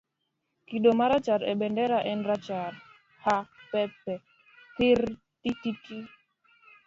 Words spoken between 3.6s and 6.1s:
pe pe. thirrr tititi